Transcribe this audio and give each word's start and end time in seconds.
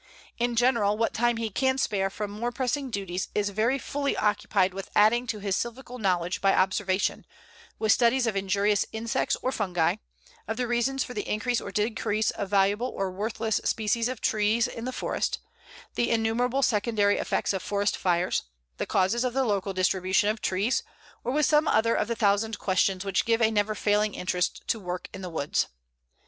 In 0.39 0.55
general, 0.55 0.97
what 0.97 1.13
time 1.13 1.37
he 1.37 1.51
can 1.51 1.77
spare 1.77 2.09
from 2.09 2.31
more 2.31 2.51
pressing 2.51 2.89
duties 2.89 3.27
is 3.35 3.49
very 3.51 3.77
fully 3.77 4.17
occupied 4.17 4.73
with 4.73 4.89
adding 4.95 5.27
to 5.27 5.37
his 5.37 5.55
silvical 5.55 5.99
knowledge 5.99 6.41
by 6.41 6.55
observation, 6.55 7.23
with 7.77 7.91
studies 7.91 8.25
of 8.25 8.35
injurious 8.35 8.83
insects 8.91 9.35
or 9.43 9.51
fungi, 9.51 9.97
of 10.47 10.57
the 10.57 10.65
reasons 10.65 11.03
for 11.03 11.13
the 11.13 11.29
increase 11.29 11.61
or 11.61 11.69
decrease 11.71 12.31
of 12.31 12.49
valuable 12.49 12.87
or 12.87 13.11
worthless 13.11 13.61
species 13.63 14.07
of 14.07 14.21
trees 14.21 14.67
in 14.67 14.85
the 14.85 14.91
forest, 14.91 15.37
the 15.93 16.09
innumerable 16.09 16.63
secondary 16.63 17.19
effects 17.19 17.53
of 17.53 17.61
forest 17.61 17.95
fires, 17.95 18.45
the 18.77 18.87
causes 18.87 19.23
of 19.23 19.33
the 19.33 19.43
local 19.45 19.71
distribution 19.71 20.29
of 20.29 20.41
trees, 20.41 20.81
or 21.23 21.31
with 21.31 21.45
some 21.45 21.67
other 21.67 21.93
of 21.93 22.07
the 22.07 22.15
thousand 22.15 22.57
questions 22.57 23.05
which 23.05 23.23
give 23.23 23.39
a 23.39 23.51
never 23.51 23.75
failing 23.75 24.15
interest 24.15 24.63
to 24.65 24.79
work 24.79 25.09
in 25.13 25.21
the 25.21 25.29
woods. 25.29 25.67